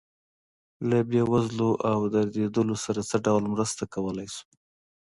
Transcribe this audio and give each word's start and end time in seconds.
له 0.89 0.97
بې 1.09 1.21
وزلو 1.31 1.69
او 1.91 1.99
دردېدلو 2.13 2.75
سره 2.85 2.99
څه 3.09 3.17
ډول 3.25 3.43
مرسته 3.53 3.83
کولی 3.93 4.27
شو. 4.33 4.43